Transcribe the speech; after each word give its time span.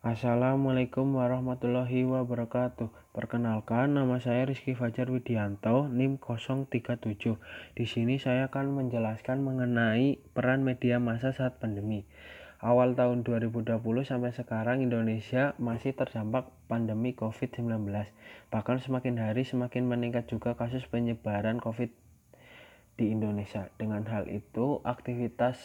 Assalamualaikum 0.00 1.20
warahmatullahi 1.20 2.08
wabarakatuh. 2.08 3.12
Perkenalkan, 3.12 3.92
nama 3.92 4.16
saya 4.16 4.48
Rizky 4.48 4.72
Fajar 4.72 5.12
Widianto, 5.12 5.92
NIM 5.92 6.16
037. 6.16 7.36
Di 7.76 7.84
sini 7.84 8.16
saya 8.16 8.48
akan 8.48 8.80
menjelaskan 8.80 9.44
mengenai 9.44 10.16
peran 10.32 10.64
media 10.64 10.96
massa 10.96 11.36
saat 11.36 11.60
pandemi. 11.60 12.08
Awal 12.64 12.96
tahun 12.96 13.28
2020 13.28 13.76
sampai 14.08 14.32
sekarang 14.32 14.80
Indonesia 14.80 15.52
masih 15.60 15.92
terdampak 15.92 16.48
pandemi 16.64 17.12
COVID-19. 17.12 17.84
Bahkan 18.48 18.80
semakin 18.80 19.20
hari 19.20 19.44
semakin 19.44 19.84
meningkat 19.84 20.32
juga 20.32 20.56
kasus 20.56 20.88
penyebaran 20.88 21.60
COVID 21.60 21.92
di 22.96 23.12
Indonesia. 23.12 23.68
Dengan 23.76 24.08
hal 24.08 24.32
itu, 24.32 24.80
aktivitas 24.80 25.60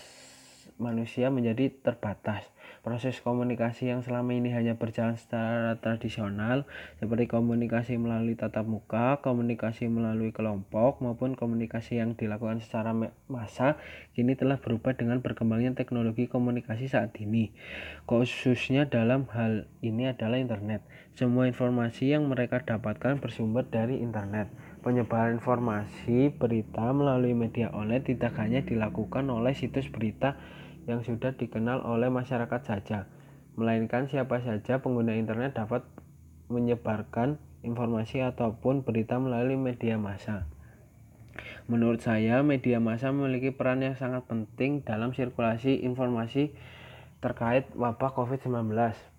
manusia 0.77 1.31
menjadi 1.31 1.71
terbatas. 1.71 2.43
Proses 2.85 3.17
komunikasi 3.17 3.89
yang 3.89 4.05
selama 4.05 4.37
ini 4.37 4.53
hanya 4.53 4.77
berjalan 4.77 5.17
secara 5.17 5.81
tradisional, 5.81 6.69
seperti 7.01 7.25
komunikasi 7.25 7.97
melalui 7.97 8.37
tatap 8.37 8.69
muka, 8.69 9.25
komunikasi 9.25 9.89
melalui 9.89 10.29
kelompok, 10.29 11.01
maupun 11.01 11.33
komunikasi 11.33 11.97
yang 11.97 12.13
dilakukan 12.13 12.61
secara 12.61 12.93
massa, 13.25 13.81
kini 14.13 14.37
telah 14.37 14.61
berubah 14.61 14.93
dengan 14.93 15.25
berkembangnya 15.25 15.73
teknologi 15.73 16.29
komunikasi 16.29 16.85
saat 16.85 17.17
ini. 17.17 17.49
Khususnya 18.05 18.85
dalam 18.85 19.25
hal 19.33 19.65
ini 19.81 20.13
adalah 20.13 20.37
internet. 20.37 20.85
Semua 21.17 21.49
informasi 21.49 22.13
yang 22.13 22.29
mereka 22.29 22.61
dapatkan 22.61 23.17
bersumber 23.17 23.65
dari 23.65 23.97
internet. 23.97 24.51
Penyebaran 24.85 25.41
informasi 25.41 26.29
berita 26.29 26.93
melalui 26.93 27.33
media 27.33 27.73
online 27.73 28.05
tidak 28.05 28.37
hanya 28.37 28.61
dilakukan 28.61 29.25
oleh 29.33 29.57
situs 29.57 29.89
berita 29.89 30.37
yang 30.85 31.01
sudah 31.01 31.33
dikenal 31.33 31.81
oleh 31.81 32.13
masyarakat 32.13 32.61
saja, 32.61 33.09
melainkan 33.57 34.05
siapa 34.05 34.45
saja 34.45 34.85
pengguna 34.85 35.17
internet 35.17 35.57
dapat 35.57 35.81
menyebarkan 36.53 37.41
informasi 37.65 38.21
ataupun 38.21 38.85
berita 38.85 39.17
melalui 39.17 39.57
media 39.57 39.97
massa. 39.97 40.45
Menurut 41.65 42.05
saya, 42.05 42.45
media 42.45 42.77
massa 42.77 43.09
memiliki 43.09 43.49
peran 43.49 43.81
yang 43.81 43.97
sangat 43.97 44.29
penting 44.29 44.85
dalam 44.85 45.17
sirkulasi 45.17 45.81
informasi 45.81 46.53
terkait 47.25 47.73
wabah 47.73 48.13
COVID-19, 48.13 48.69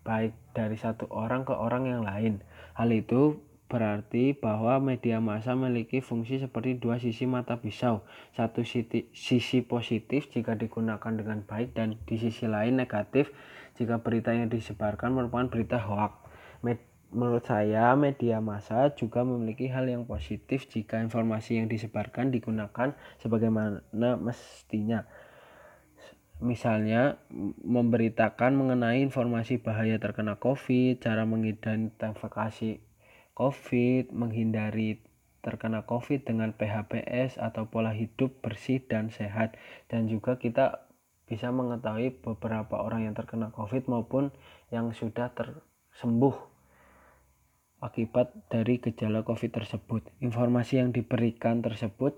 baik 0.07 0.31
dari 0.55 0.79
satu 0.79 1.11
orang 1.11 1.43
ke 1.43 1.51
orang 1.51 1.91
yang 1.91 2.07
lain. 2.07 2.39
Hal 2.79 2.95
itu 2.95 3.43
berarti 3.67 4.34
bahwa 4.39 4.78
media 4.78 5.19
massa 5.19 5.59
memiliki 5.59 5.98
fungsi 5.98 6.39
seperti 6.39 6.78
dua 6.78 7.03
sisi 7.03 7.27
mata 7.27 7.59
pisau. 7.59 8.06
Satu 8.34 8.62
sisi 8.62 9.59
positif 9.67 10.31
jika 10.31 10.55
digunakan 10.55 11.12
dengan 11.12 11.42
baik 11.42 11.75
dan 11.75 11.98
di 12.06 12.17
sisi 12.19 12.47
lain 12.47 12.78
negatif 12.78 13.34
jika 13.75 14.00
berita 14.00 14.31
yang 14.33 14.48
disebarkan 14.48 15.12
merupakan 15.12 15.50
berita 15.50 15.83
hoax. 15.83 16.27
Menurut 17.17 17.47
saya, 17.47 17.94
media 17.94 18.42
massa 18.42 18.91
juga 18.92 19.22
memiliki 19.22 19.70
hal 19.70 19.87
yang 19.87 20.05
positif 20.11 20.67
jika 20.67 20.98
informasi 20.98 21.62
yang 21.62 21.70
disebarkan 21.70 22.34
digunakan 22.34 22.98
sebagaimana 23.22 23.81
mestinya. 24.19 25.06
Misalnya, 26.42 27.17
memberitakan 27.64 28.53
mengenai 28.59 29.00
informasi 29.06 29.62
bahaya 29.62 29.97
terkena 29.97 30.37
COVID, 30.37 30.98
cara 31.00 31.25
mengidentifikasi 31.25 32.84
COVID, 33.37 34.17
menghindari 34.17 35.05
terkena 35.45 35.84
COVID 35.84 36.25
dengan 36.25 36.56
PHBS 36.56 37.37
atau 37.37 37.69
pola 37.69 37.93
hidup 37.93 38.41
bersih 38.41 38.81
dan 38.83 39.12
sehat. 39.12 39.55
Dan 39.93 40.09
juga 40.09 40.41
kita 40.41 40.89
bisa 41.28 41.53
mengetahui 41.53 42.19
beberapa 42.25 42.81
orang 42.81 43.06
yang 43.06 43.15
terkena 43.15 43.53
COVID 43.53 43.87
maupun 43.93 44.33
yang 44.73 44.97
sudah 44.97 45.37
tersembuh 45.37 46.34
akibat 47.84 48.33
dari 48.48 48.81
gejala 48.81 49.23
COVID 49.23 49.53
tersebut. 49.53 50.03
Informasi 50.25 50.81
yang 50.81 50.97
diberikan 50.97 51.61
tersebut 51.61 52.17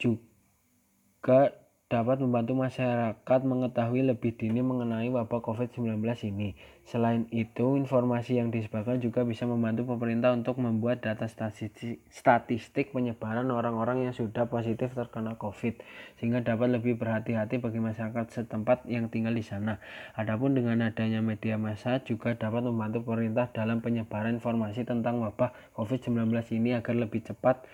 juga 0.00 1.61
dapat 1.92 2.24
membantu 2.24 2.56
masyarakat 2.56 3.40
mengetahui 3.44 4.08
lebih 4.08 4.32
dini 4.32 4.64
mengenai 4.64 5.12
wabah 5.12 5.44
COVID-19 5.44 6.00
ini. 6.24 6.56
Selain 6.88 7.28
itu, 7.28 7.76
informasi 7.76 8.40
yang 8.40 8.48
disebarkan 8.48 9.04
juga 9.04 9.28
bisa 9.28 9.44
membantu 9.44 9.92
pemerintah 9.92 10.32
untuk 10.32 10.56
membuat 10.56 11.04
data 11.04 11.28
statistik 11.28 12.96
penyebaran 12.96 13.44
orang-orang 13.52 14.08
yang 14.08 14.16
sudah 14.16 14.48
positif 14.48 14.96
terkena 14.96 15.36
COVID, 15.36 15.84
sehingga 16.16 16.40
dapat 16.40 16.80
lebih 16.80 16.96
berhati-hati 16.96 17.60
bagi 17.60 17.84
masyarakat 17.84 18.40
setempat 18.40 18.88
yang 18.88 19.12
tinggal 19.12 19.36
di 19.36 19.44
sana. 19.44 19.76
Adapun 20.16 20.56
dengan 20.56 20.80
adanya 20.80 21.20
media 21.20 21.60
massa 21.60 22.00
juga 22.00 22.32
dapat 22.32 22.64
membantu 22.64 23.04
pemerintah 23.04 23.52
dalam 23.52 23.84
penyebaran 23.84 24.40
informasi 24.40 24.88
tentang 24.88 25.20
wabah 25.20 25.52
COVID-19 25.76 26.32
ini 26.56 26.72
agar 26.72 26.96
lebih 26.96 27.20
cepat 27.20 27.68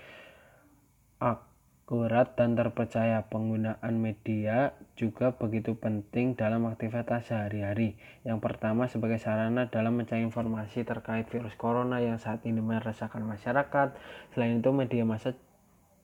akurat 1.88 2.36
dan 2.36 2.52
terpercaya. 2.52 3.24
Penggunaan 3.32 3.96
media 3.96 4.76
juga 4.92 5.32
begitu 5.32 5.72
penting 5.72 6.36
dalam 6.36 6.68
aktivitas 6.68 7.32
sehari-hari. 7.32 7.96
Yang 8.28 8.44
pertama 8.44 8.92
sebagai 8.92 9.16
sarana 9.16 9.72
dalam 9.72 9.96
mencari 9.96 10.20
informasi 10.20 10.84
terkait 10.84 11.24
virus 11.32 11.56
corona 11.56 12.04
yang 12.04 12.20
saat 12.20 12.44
ini 12.44 12.60
meresahkan 12.60 13.24
masyarakat. 13.24 13.96
Selain 14.36 14.60
itu 14.60 14.68
media 14.68 15.08
massa 15.08 15.32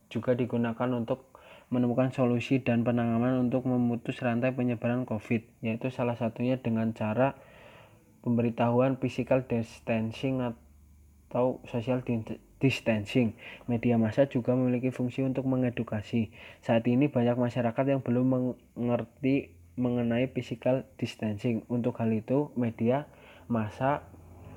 juga 0.08 0.32
digunakan 0.32 0.88
untuk 0.96 1.36
menemukan 1.68 2.08
solusi 2.16 2.64
dan 2.64 2.80
penanganan 2.80 3.44
untuk 3.44 3.68
memutus 3.68 4.24
rantai 4.24 4.56
penyebaran 4.56 5.04
COVID, 5.04 5.60
yaitu 5.60 5.92
salah 5.92 6.16
satunya 6.16 6.56
dengan 6.56 6.96
cara 6.96 7.36
pemberitahuan 8.24 8.96
physical 8.96 9.44
distancing 9.44 10.40
atau 10.40 11.60
social 11.68 12.00
distancing. 12.00 12.53
Media 13.68 14.00
massa 14.00 14.24
juga 14.24 14.56
memiliki 14.56 14.88
fungsi 14.88 15.20
untuk 15.20 15.44
mengedukasi. 15.44 16.32
Saat 16.64 16.88
ini 16.88 17.12
banyak 17.12 17.36
masyarakat 17.36 17.84
yang 17.84 18.00
belum 18.00 18.56
mengerti 18.76 19.52
mengenai 19.76 20.30
physical 20.30 20.88
distancing. 20.96 21.66
Untuk 21.68 21.98
hal 22.00 22.08
itu, 22.14 22.54
media 22.54 23.04
massa 23.50 24.06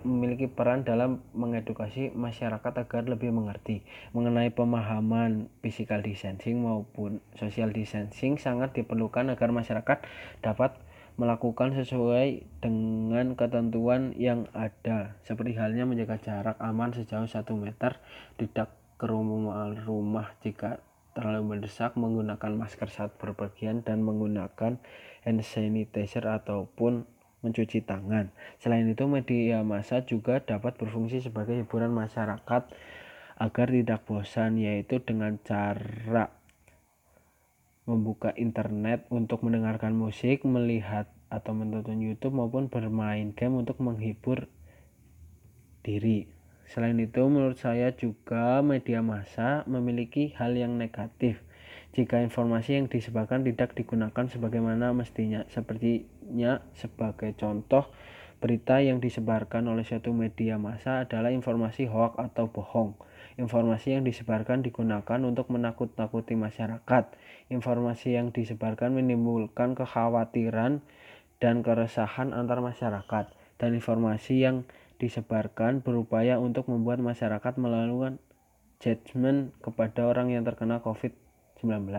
memiliki 0.08 0.48
peran 0.48 0.88
dalam 0.88 1.20
mengedukasi 1.36 2.16
masyarakat 2.16 2.74
agar 2.80 3.04
lebih 3.10 3.34
mengerti 3.34 3.84
mengenai 4.16 4.54
pemahaman 4.54 5.52
physical 5.60 6.00
distancing 6.00 6.64
maupun 6.64 7.20
social 7.36 7.74
distancing 7.76 8.40
sangat 8.40 8.72
diperlukan 8.78 9.28
agar 9.34 9.50
masyarakat 9.52 10.00
dapat 10.40 10.78
melakukan 11.18 11.74
sesuai 11.74 12.62
dengan 12.62 13.34
ketentuan 13.34 14.14
yang 14.14 14.46
ada 14.54 15.18
seperti 15.26 15.58
halnya 15.58 15.90
menjaga 15.90 16.22
jarak 16.22 16.58
aman 16.62 16.94
sejauh 16.94 17.26
1 17.26 17.42
meter 17.58 17.98
tidak 18.38 18.70
ke 19.02 19.06
rumah 19.10 19.74
rumah 19.82 20.34
jika 20.46 20.78
terlalu 21.18 21.58
mendesak 21.58 21.98
menggunakan 21.98 22.54
masker 22.54 22.94
saat 22.94 23.18
berpergian 23.18 23.82
dan 23.82 24.06
menggunakan 24.06 24.78
hand 25.26 25.42
sanitizer 25.42 26.30
ataupun 26.30 27.10
mencuci 27.42 27.82
tangan. 27.82 28.30
Selain 28.62 28.86
itu 28.86 29.10
media 29.10 29.66
massa 29.66 30.06
juga 30.06 30.38
dapat 30.42 30.78
berfungsi 30.78 31.26
sebagai 31.26 31.58
hiburan 31.58 31.90
masyarakat 31.90 32.70
agar 33.38 33.68
tidak 33.70 34.02
bosan 34.06 34.62
yaitu 34.62 35.02
dengan 35.02 35.42
cara 35.42 36.37
membuka 37.88 38.36
internet 38.36 39.08
untuk 39.08 39.48
mendengarkan 39.48 39.96
musik, 39.96 40.44
melihat 40.44 41.08
atau 41.32 41.56
menonton 41.56 42.04
YouTube 42.04 42.36
maupun 42.36 42.68
bermain 42.68 43.32
game 43.32 43.56
untuk 43.56 43.80
menghibur 43.80 44.52
diri. 45.88 46.28
Selain 46.68 47.00
itu, 47.00 47.24
menurut 47.32 47.56
saya 47.56 47.96
juga 47.96 48.60
media 48.60 49.00
massa 49.00 49.64
memiliki 49.72 50.36
hal 50.36 50.52
yang 50.60 50.76
negatif. 50.76 51.40
Jika 51.96 52.20
informasi 52.20 52.76
yang 52.76 52.92
disebarkan 52.92 53.48
tidak 53.48 53.72
digunakan 53.74 54.28
sebagaimana 54.28 54.92
mestinya, 54.92 55.48
sepertinya 55.48 56.60
sebagai 56.76 57.32
contoh, 57.40 57.88
berita 58.44 58.84
yang 58.84 59.00
disebarkan 59.00 59.64
oleh 59.72 59.88
suatu 59.88 60.12
media 60.12 60.60
massa 60.60 61.08
adalah 61.08 61.32
informasi 61.32 61.88
hoax 61.88 62.20
atau 62.20 62.52
bohong 62.52 63.00
Informasi 63.38 63.94
yang 63.94 64.02
disebarkan 64.02 64.66
digunakan 64.66 65.22
untuk 65.22 65.54
menakut-nakuti 65.54 66.34
masyarakat. 66.34 67.14
Informasi 67.48 68.20
yang 68.20 68.36
disebarkan 68.36 68.96
menimbulkan 68.96 69.74
kekhawatiran 69.74 70.84
dan 71.40 71.56
keresahan 71.64 72.36
antar 72.36 72.60
masyarakat. 72.60 73.32
Dan 73.58 73.70
informasi 73.74 74.46
yang 74.46 74.68
disebarkan 75.02 75.82
berupaya 75.82 76.38
untuk 76.38 76.70
membuat 76.70 77.02
masyarakat 77.02 77.54
melakukan 77.58 78.22
judgment 78.78 79.54
kepada 79.62 80.06
orang 80.06 80.30
yang 80.30 80.46
terkena 80.46 80.82
COVID-19. 80.86 81.90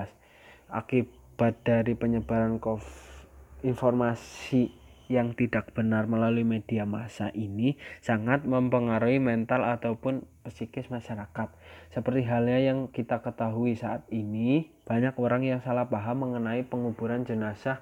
Akibat 0.71 1.55
dari 1.67 1.99
penyebaran 1.99 2.63
COVID, 2.63 3.67
informasi 3.67 4.78
yang 5.09 5.33
tidak 5.33 5.73
benar 5.73 6.05
melalui 6.05 6.45
media 6.45 6.85
massa 6.85 7.33
ini 7.33 7.81
sangat 8.05 8.45
mempengaruhi 8.45 9.17
mental 9.17 9.65
ataupun 9.65 10.29
psikis 10.45 10.93
masyarakat. 10.93 11.49
Seperti 11.89 12.29
halnya 12.29 12.61
yang 12.61 12.93
kita 12.93 13.25
ketahui 13.25 13.73
saat 13.73 14.05
ini, 14.13 14.69
banyak 14.85 15.17
orang 15.17 15.49
yang 15.49 15.61
salah 15.65 15.89
paham 15.89 16.29
mengenai 16.29 16.63
penguburan 16.69 17.25
jenazah 17.25 17.81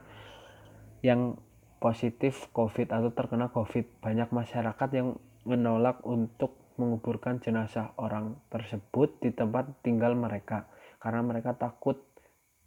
yang 1.03 1.39
positif 1.83 2.47
COVID 2.55 2.95
atau 2.95 3.11
terkena 3.11 3.51
COVID. 3.51 4.01
Banyak 4.01 4.31
masyarakat 4.31 4.89
yang 4.95 5.19
menolak 5.43 6.03
untuk 6.07 6.55
menguburkan 6.79 7.43
jenazah 7.43 7.91
orang 7.99 8.39
tersebut 8.53 9.19
di 9.19 9.35
tempat 9.35 9.67
tinggal 9.83 10.15
mereka 10.15 10.71
karena 11.03 11.27
mereka 11.27 11.59
takut 11.59 11.99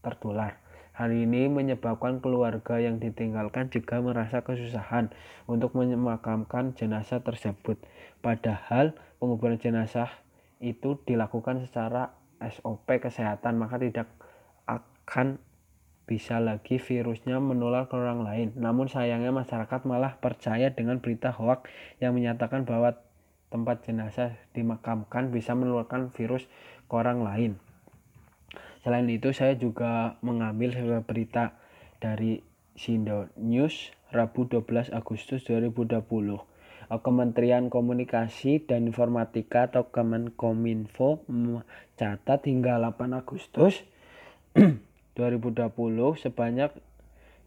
tertular. 0.03 0.58
Hal 1.00 1.16
ini 1.16 1.48
menyebabkan 1.48 2.19
keluarga 2.19 2.75
yang 2.75 3.00
ditinggalkan 3.00 3.72
juga 3.72 4.04
merasa 4.04 4.44
kesusahan 4.44 5.16
untuk 5.48 5.72
memakamkan 5.72 6.75
jenazah 6.75 7.24
tersebut. 7.24 7.80
Padahal 8.19 8.92
penguburan 9.16 9.56
jenazah 9.56 10.12
itu 10.60 11.00
dilakukan 11.07 11.63
secara 11.63 12.19
SOP 12.44 12.84
kesehatan, 13.00 13.56
maka 13.56 13.80
tidak 13.80 14.12
akan 14.68 15.40
bisa 16.04 16.44
lagi 16.44 16.84
virusnya 16.84 17.40
menular 17.40 17.88
ke 17.88 17.95
orang 17.95 18.28
lain. 18.28 18.52
Namun 18.60 18.92
sayangnya 18.92 19.31
masyarakat 19.31 19.88
malah 19.88 20.19
percaya 20.19 20.68
dengan 20.75 21.00
berita 21.00 21.31
hoax 21.31 21.72
yang 22.04 22.12
menyatakan 22.12 22.68
bahwa 22.68 23.00
tempat 23.48 23.88
jenazah 23.88 24.36
dimakamkan 24.52 25.31
bisa 25.31 25.56
menularkan 25.56 26.12
virus 26.12 26.44
ke 26.92 26.94
orang 26.94 27.24
lain. 27.24 27.52
Selain 28.80 29.04
itu 29.12 29.36
saya 29.36 29.60
juga 29.60 30.16
mengambil 30.24 30.72
sebuah 30.72 31.04
berita 31.04 31.60
dari 32.00 32.40
Sindo 32.80 33.28
News 33.36 33.92
Rabu 34.16 34.48
12 34.48 34.96
Agustus 34.96 35.44
2020. 35.44 36.00
Kementerian 36.90 37.70
Komunikasi 37.70 38.66
dan 38.66 38.90
Informatika 38.90 39.70
atau 39.70 39.94
Kemenkominfo 39.94 41.22
mencatat 41.30 42.50
hingga 42.50 42.81
8 42.81 43.14
Agustus 43.14 43.86
2020 45.20 45.70
sebanyak 46.18 46.74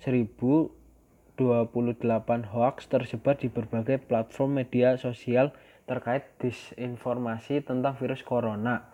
1028 0.06 2.54
hoax 2.54 2.76
tersebar 2.86 3.34
di 3.40 3.48
berbagai 3.50 3.98
platform 4.04 4.62
media 4.62 4.94
sosial 4.94 5.50
terkait 5.90 6.22
disinformasi 6.38 7.66
tentang 7.66 7.98
virus 7.98 8.22
corona. 8.22 8.86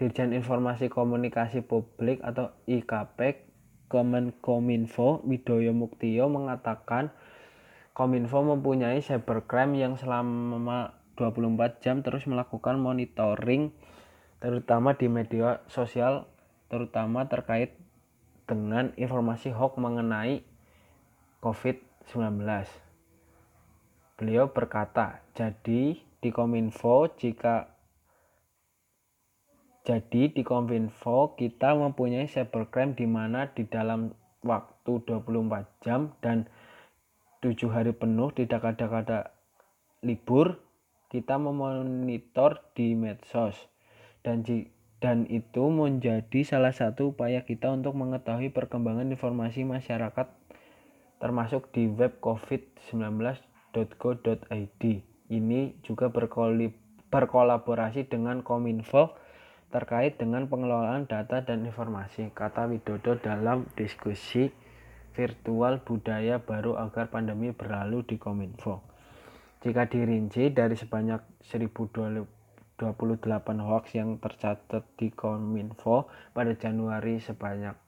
Dirjen 0.00 0.32
Informasi 0.32 0.88
Komunikasi 0.88 1.60
Publik 1.60 2.24
atau 2.24 2.56
IKP 2.64 3.44
Kemenkominfo 3.92 5.20
Widoyo 5.28 5.76
Muktio 5.76 6.32
mengatakan 6.32 7.12
Kominfo 7.92 8.40
mempunyai 8.40 9.04
cybercrime 9.04 9.76
yang 9.76 10.00
selama 10.00 10.96
24 11.20 11.84
jam 11.84 12.00
terus 12.00 12.24
melakukan 12.24 12.80
monitoring 12.80 13.76
terutama 14.40 14.96
di 14.96 15.12
media 15.12 15.60
sosial 15.68 16.24
terutama 16.72 17.28
terkait 17.28 17.76
dengan 18.48 18.96
informasi 18.96 19.52
hoax 19.52 19.76
mengenai 19.76 20.40
COVID-19. 21.44 22.40
Beliau 24.16 24.48
berkata, 24.48 25.20
jadi 25.36 26.00
di 26.00 26.28
Kominfo 26.32 27.08
jika 27.20 27.69
jadi 29.84 30.28
di 30.28 30.42
Kominfo 30.44 31.36
kita 31.40 31.72
mempunyai 31.72 32.28
cybercrime 32.28 32.92
di 32.92 33.08
mana 33.08 33.48
di 33.50 33.64
dalam 33.64 34.12
waktu 34.44 35.00
24 35.04 35.84
jam 35.84 36.12
dan 36.20 36.48
7 37.40 37.56
hari 37.72 37.96
penuh 37.96 38.28
tidak 38.36 38.64
ada 38.64 38.86
kata 38.88 39.32
libur 40.04 40.60
kita 41.08 41.40
memonitor 41.40 42.60
di 42.76 42.92
medsos 42.92 43.56
dan 44.20 44.44
dan 45.00 45.24
itu 45.32 45.64
menjadi 45.72 46.44
salah 46.44 46.76
satu 46.76 47.16
upaya 47.16 47.48
kita 47.48 47.72
untuk 47.72 47.96
mengetahui 47.96 48.52
perkembangan 48.52 49.08
informasi 49.08 49.64
masyarakat 49.64 50.28
termasuk 51.20 51.68
di 51.72 51.88
web 51.88 52.20
covid19.go.id. 52.20 54.82
Ini 55.30 55.60
juga 55.84 56.10
berkolaborasi 56.12 58.08
dengan 58.08 58.42
Kominfo 58.44 59.16
terkait 59.70 60.18
dengan 60.18 60.50
pengelolaan 60.50 61.06
data 61.06 61.46
dan 61.46 61.62
informasi, 61.62 62.34
kata 62.34 62.66
Widodo 62.66 63.14
dalam 63.22 63.70
diskusi 63.78 64.50
virtual 65.14 65.78
budaya 65.86 66.42
baru 66.42 66.74
agar 66.78 67.10
pandemi 67.10 67.54
berlalu 67.54 68.02
di 68.02 68.18
Kominfo. 68.18 68.82
Jika 69.62 69.86
dirinci 69.86 70.50
dari 70.50 70.74
sebanyak 70.74 71.22
1028 71.46 72.26
hoax 73.62 73.84
yang 73.94 74.18
tercatat 74.18 74.82
di 74.98 75.14
Kominfo 75.14 76.10
pada 76.34 76.50
Januari 76.58 77.22
sebanyak 77.22 77.78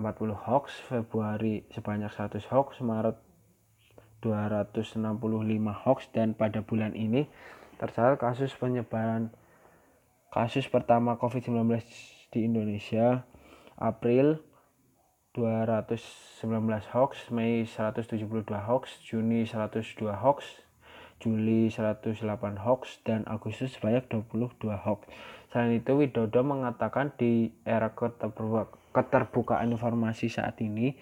40 0.00 0.32
hoax, 0.48 0.80
Februari 0.88 1.68
sebanyak 1.68 2.08
100 2.08 2.48
hoax, 2.48 2.80
Maret 2.80 3.20
265 4.24 4.96
hoax 5.84 6.08
dan 6.12 6.32
pada 6.32 6.64
bulan 6.64 6.96
ini 6.96 7.28
tercatat 7.76 8.16
kasus 8.16 8.52
penyebaran 8.56 9.32
kasus 10.30 10.70
pertama 10.70 11.18
COVID-19 11.18 11.82
di 12.30 12.46
Indonesia 12.46 13.26
April 13.74 14.38
219 15.34 16.46
hoax, 16.94 17.30
Mei 17.34 17.66
172 17.66 18.46
hoax, 18.66 18.98
Juni 19.02 19.46
102 19.46 20.10
hoax, 20.10 20.66
Juli 21.22 21.70
108 21.70 22.16
hoax, 22.62 22.98
dan 23.06 23.22
Agustus 23.30 23.74
sebanyak 23.78 24.10
22 24.10 24.74
hoax. 24.74 25.06
Selain 25.50 25.74
itu, 25.74 25.98
Widodo 25.98 26.42
mengatakan 26.42 27.14
di 27.14 27.54
era 27.62 27.94
keterbukaan 28.90 29.70
informasi 29.70 30.30
saat 30.30 30.58
ini, 30.62 30.98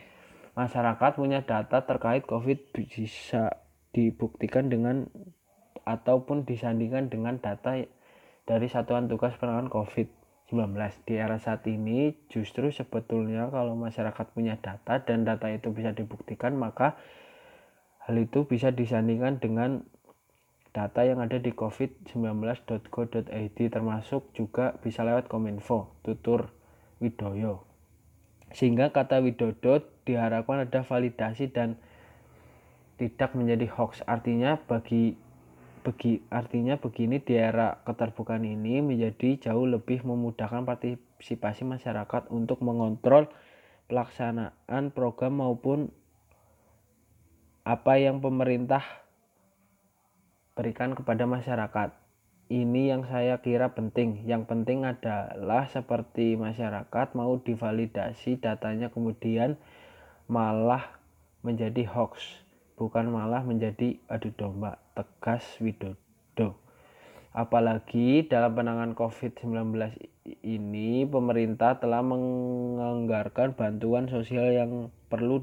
masyarakat 0.56 1.16
punya 1.16 1.44
data 1.44 1.84
terkait 1.84 2.28
COVID 2.28 2.72
bisa 2.76 3.64
dibuktikan 3.96 4.69
dengan 4.69 5.08
ataupun 5.88 6.44
disandingkan 6.44 7.08
dengan 7.08 7.40
data 7.40 7.80
dari 8.48 8.72
Satuan 8.72 9.12
Tugas 9.12 9.36
Penanganan 9.36 9.68
COVID-19. 9.68 10.72
Di 11.04 11.20
era 11.20 11.36
saat 11.36 11.68
ini 11.68 12.16
justru 12.32 12.72
sebetulnya 12.72 13.52
kalau 13.52 13.76
masyarakat 13.76 14.32
punya 14.32 14.56
data 14.56 15.04
dan 15.04 15.28
data 15.28 15.52
itu 15.52 15.68
bisa 15.68 15.92
dibuktikan 15.92 16.56
maka 16.56 16.96
hal 18.08 18.16
itu 18.16 18.48
bisa 18.48 18.72
disandingkan 18.72 19.36
dengan 19.36 19.84
data 20.72 21.04
yang 21.04 21.20
ada 21.20 21.36
di 21.36 21.52
covid19.go.id 21.52 23.58
termasuk 23.68 24.32
juga 24.32 24.80
bisa 24.80 25.04
lewat 25.04 25.28
Kominfo, 25.28 26.00
tutur 26.00 26.48
Widoyo. 27.04 27.68
Sehingga 28.56 28.96
kata 28.96 29.20
Widodo 29.20 29.84
diharapkan 30.08 30.64
ada 30.64 30.80
validasi 30.80 31.52
dan 31.52 31.76
tidak 32.96 33.36
menjadi 33.36 33.68
hoax. 33.68 34.00
Artinya 34.08 34.56
bagi 34.64 35.27
begi, 35.88 36.21
artinya 36.28 36.76
begini 36.76 37.16
di 37.16 37.33
era 37.40 37.80
keterbukaan 37.88 38.45
ini 38.45 38.85
menjadi 38.85 39.49
jauh 39.49 39.64
lebih 39.64 40.04
memudahkan 40.04 40.68
partisipasi 40.68 41.64
masyarakat 41.64 42.28
untuk 42.28 42.61
mengontrol 42.61 43.33
pelaksanaan 43.88 44.92
program 44.92 45.40
maupun 45.40 45.88
apa 47.64 47.97
yang 47.97 48.21
pemerintah 48.21 48.85
berikan 50.52 50.92
kepada 50.92 51.25
masyarakat. 51.25 51.97
Ini 52.52 52.92
yang 52.92 53.09
saya 53.09 53.40
kira 53.40 53.73
penting. 53.73 54.28
Yang 54.28 54.45
penting 54.49 54.85
adalah 54.85 55.73
seperti 55.73 56.37
masyarakat 56.37 57.16
mau 57.16 57.40
divalidasi 57.40 58.40
datanya 58.45 58.92
kemudian 58.92 59.57
malah 60.28 61.00
menjadi 61.40 61.88
hoax 61.88 62.48
bukan 62.78 63.11
malah 63.11 63.42
menjadi 63.42 63.99
adu 64.06 64.30
domba, 64.38 64.78
tegas 64.94 65.42
Widodo. 65.58 66.54
Apalagi 67.35 68.25
dalam 68.30 68.54
penanganan 68.54 68.94
COVID-19 68.94 69.75
ini 70.47 71.02
pemerintah 71.04 71.82
telah 71.82 72.00
menganggarkan 72.06 73.58
bantuan 73.58 74.06
sosial 74.06 74.54
yang 74.54 74.94
perlu 75.11 75.42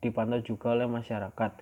dipantau 0.00 0.40
juga 0.40 0.72
oleh 0.72 0.88
masyarakat. 0.88 1.52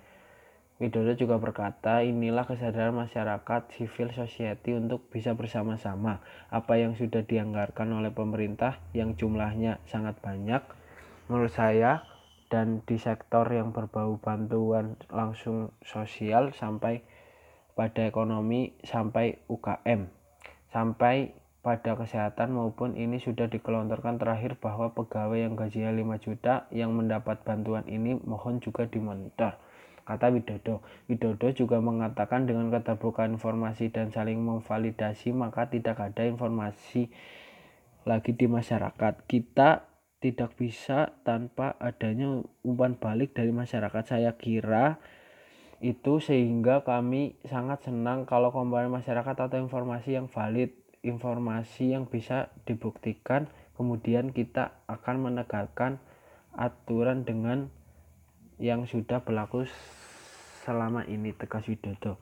Widodo 0.81 1.13
juga 1.13 1.37
berkata, 1.37 2.01
inilah 2.01 2.41
kesadaran 2.49 2.95
masyarakat 2.97 3.69
civil 3.77 4.09
society 4.17 4.73
untuk 4.73 5.13
bisa 5.13 5.37
bersama-sama. 5.37 6.25
Apa 6.49 6.81
yang 6.81 6.97
sudah 6.97 7.21
dianggarkan 7.21 7.93
oleh 7.93 8.09
pemerintah 8.09 8.81
yang 8.97 9.13
jumlahnya 9.13 9.77
sangat 9.85 10.17
banyak, 10.25 10.65
menurut 11.29 11.53
saya 11.53 12.10
dan 12.51 12.83
di 12.83 12.99
sektor 12.99 13.47
yang 13.47 13.71
berbau 13.71 14.19
bantuan 14.19 14.99
langsung 15.07 15.71
sosial 15.79 16.51
sampai 16.51 16.99
pada 17.71 18.03
ekonomi 18.03 18.75
sampai 18.83 19.39
UKM 19.47 20.11
sampai 20.75 21.31
pada 21.63 21.95
kesehatan 21.95 22.51
maupun 22.51 22.99
ini 22.99 23.23
sudah 23.23 23.47
dikelontorkan 23.47 24.19
terakhir 24.19 24.59
bahwa 24.59 24.91
pegawai 24.91 25.39
yang 25.39 25.55
gajinya 25.55 25.95
5 25.95 26.25
juta 26.27 26.67
yang 26.75 26.91
mendapat 26.91 27.39
bantuan 27.47 27.87
ini 27.87 28.19
mohon 28.27 28.59
juga 28.59 28.83
dimonitor 28.83 29.55
kata 30.01 30.33
Widodo. 30.33 30.81
Widodo 31.07 31.47
juga 31.53 31.77
mengatakan 31.79 32.49
dengan 32.49 32.73
keterbukaan 32.73 33.37
informasi 33.37 33.93
dan 33.93 34.09
saling 34.09 34.41
memvalidasi 34.41 35.31
maka 35.31 35.69
tidak 35.69 36.01
ada 36.01 36.25
informasi 36.25 37.13
lagi 38.03 38.33
di 38.33 38.49
masyarakat. 38.49 39.13
Kita 39.29 39.90
tidak 40.21 40.53
bisa 40.53 41.17
tanpa 41.25 41.73
adanya 41.81 42.45
umpan 42.61 42.93
balik 42.93 43.33
dari 43.33 43.49
masyarakat. 43.49 44.05
Saya 44.05 44.37
kira 44.37 45.01
itu 45.81 46.21
sehingga 46.21 46.85
kami 46.85 47.41
sangat 47.49 47.89
senang 47.89 48.29
kalau 48.29 48.53
komponen 48.53 48.93
masyarakat 48.93 49.33
atau 49.33 49.57
informasi 49.57 50.13
yang 50.13 50.29
valid, 50.29 50.77
informasi 51.01 51.97
yang 51.97 52.05
bisa 52.05 52.53
dibuktikan, 52.69 53.49
kemudian 53.73 54.29
kita 54.29 54.77
akan 54.85 55.25
menegakkan 55.25 55.97
aturan 56.53 57.25
dengan 57.25 57.73
yang 58.61 58.85
sudah 58.85 59.25
berlaku 59.25 59.65
selama 60.61 61.01
ini 61.09 61.33
tegas 61.33 61.65
Widodo. 61.65 62.21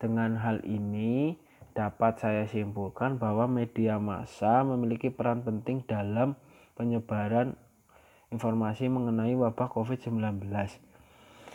Dengan 0.00 0.40
hal 0.40 0.64
ini 0.64 1.36
dapat 1.76 2.24
saya 2.24 2.48
simpulkan 2.48 3.20
bahwa 3.20 3.44
media 3.44 4.00
massa 4.00 4.64
memiliki 4.64 5.12
peran 5.12 5.44
penting 5.44 5.84
dalam 5.84 6.40
penyebaran 6.74 7.58
informasi 8.34 8.90
mengenai 8.90 9.34
wabah 9.38 9.70
COVID-19. 9.70 10.42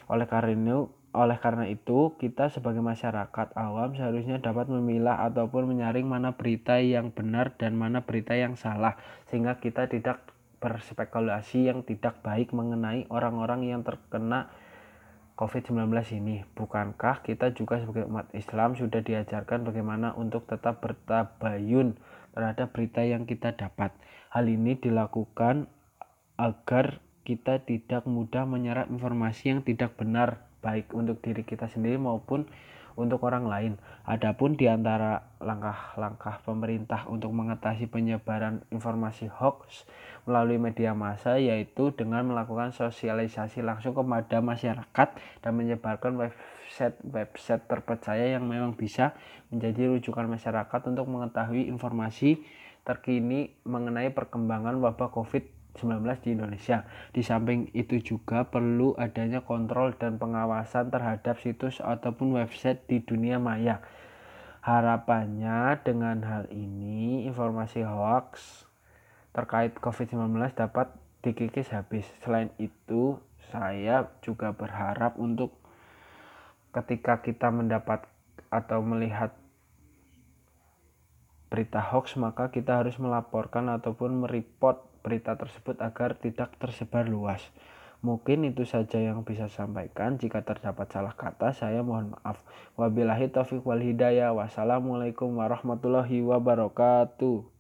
Oleh 0.09 0.27
karena 0.27 0.88
oleh 1.09 1.41
karena 1.41 1.65
itu, 1.65 2.13
kita 2.21 2.53
sebagai 2.53 2.85
masyarakat 2.85 3.57
awam 3.57 3.97
seharusnya 3.97 4.38
dapat 4.38 4.69
memilah 4.69 5.25
ataupun 5.25 5.65
menyaring 5.65 6.05
mana 6.05 6.38
berita 6.38 6.77
yang 6.77 7.09
benar 7.09 7.57
dan 7.57 7.73
mana 7.73 8.05
berita 8.05 8.38
yang 8.38 8.53
salah, 8.53 8.93
sehingga 9.25 9.57
kita 9.57 9.89
tidak 9.89 10.21
berspekulasi 10.61 11.65
yang 11.65 11.81
tidak 11.81 12.21
baik 12.21 12.53
mengenai 12.53 13.09
orang-orang 13.09 13.65
yang 13.65 13.81
terkena 13.81 14.53
COVID-19 15.33 15.89
ini. 16.19 16.45
Bukankah 16.53 17.25
kita 17.25 17.57
juga 17.57 17.81
sebagai 17.81 18.05
umat 18.05 18.29
Islam 18.38 18.77
sudah 18.77 19.01
diajarkan 19.01 19.65
bagaimana 19.65 20.13
untuk 20.13 20.45
tetap 20.45 20.77
bertabayun 20.77 21.97
terhadap 22.33 22.74
berita 22.74 23.05
yang 23.05 23.29
kita 23.29 23.53
dapat? 23.53 23.93
Hal 24.33 24.50
ini 24.50 24.77
dilakukan 24.77 25.69
agar 26.39 27.01
kita 27.27 27.62
tidak 27.62 28.09
mudah 28.09 28.50
menyerap 28.50 28.89
informasi 28.89 29.53
yang 29.53 29.62
tidak 29.62 29.93
benar 29.95 30.49
baik 30.59 30.91
untuk 30.95 31.19
diri 31.23 31.43
kita 31.47 31.67
sendiri 31.71 31.99
maupun 31.99 32.47
untuk 32.99 33.23
orang 33.23 33.47
lain. 33.47 33.73
Adapun 34.03 34.59
di 34.59 34.67
antara 34.67 35.23
langkah-langkah 35.39 36.43
pemerintah 36.43 37.07
untuk 37.07 37.31
mengatasi 37.31 37.87
penyebaran 37.87 38.67
informasi 38.75 39.31
hoax 39.31 39.87
melalui 40.27 40.59
media 40.59 40.91
massa 40.91 41.39
yaitu 41.39 41.95
dengan 41.95 42.27
melakukan 42.27 42.75
sosialisasi 42.75 43.63
langsung 43.63 43.95
kepada 43.95 44.43
masyarakat 44.43 45.09
dan 45.39 45.51
menyebarkan 45.55 46.19
website-website 46.19 47.63
terpercaya 47.71 48.35
yang 48.35 48.43
memang 48.43 48.75
bisa 48.75 49.15
menjadi 49.47 49.95
rujukan 49.95 50.27
masyarakat 50.27 50.81
untuk 50.91 51.07
mengetahui 51.07 51.71
informasi 51.71 52.43
terkini 52.83 53.55
mengenai 53.63 54.11
perkembangan 54.11 54.75
wabah 54.81 55.13
COVID 55.13 55.43
19 55.45 55.58
di 55.73 56.29
Indonesia. 56.33 56.83
Di 57.13 57.21
samping 57.21 57.71
itu 57.71 58.01
juga 58.01 58.47
perlu 58.47 58.97
adanya 58.97 59.45
kontrol 59.45 59.95
dan 59.95 60.17
pengawasan 60.17 60.91
terhadap 60.91 61.39
situs 61.39 61.79
ataupun 61.79 62.35
website 62.35 62.83
di 62.89 62.99
dunia 62.99 63.38
maya. 63.38 63.79
Harapannya 64.59 65.79
dengan 65.88 66.19
hal 66.27 66.51
ini 66.51 67.23
informasi 67.29 67.88
hoax 67.88 68.65
terkait 69.31 69.77
COVID-19 69.79 70.35
dapat 70.51 70.91
dikikis 71.23 71.71
habis. 71.71 72.03
Selain 72.19 72.51
itu, 72.59 73.15
saya 73.49 74.11
juga 74.19 74.51
berharap 74.51 75.15
untuk 75.15 75.55
ketika 76.75 77.23
kita 77.23 77.49
mendapat 77.49 78.05
atau 78.53 78.81
melihat 78.83 79.33
berita 81.50 81.82
hoax 81.82 82.15
maka 82.15 82.53
kita 82.53 82.79
harus 82.79 82.96
melaporkan 83.01 83.68
ataupun 83.74 84.24
mereport 84.25 84.86
berita 85.01 85.34
tersebut 85.36 85.82
agar 85.82 86.15
tidak 86.15 86.53
tersebar 86.62 87.10
luas. 87.10 87.41
Mungkin 88.00 88.48
itu 88.48 88.63
saja 88.63 88.96
yang 88.96 89.27
bisa 89.27 89.51
sampaikan. 89.51 90.15
Jika 90.15 90.48
terdapat 90.48 90.88
salah 90.88 91.12
kata, 91.20 91.51
saya 91.51 91.84
mohon 91.84 92.15
maaf. 92.15 92.39
Wabillahi 92.79 93.27
taufiq 93.27 93.60
wal 93.68 93.84
hidayah. 93.84 94.32
Wassalamualaikum 94.32 95.36
warahmatullahi 95.36 96.24
wabarakatuh. 96.24 97.58